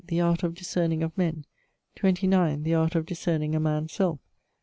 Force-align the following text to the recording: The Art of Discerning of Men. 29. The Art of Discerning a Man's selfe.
The 0.07 0.19
Art 0.19 0.41
of 0.41 0.55
Discerning 0.55 1.03
of 1.03 1.15
Men. 1.15 1.45
29. 1.95 2.63
The 2.63 2.73
Art 2.73 2.95
of 2.95 3.05
Discerning 3.05 3.53
a 3.53 3.59
Man's 3.59 3.93
selfe. 3.93 4.17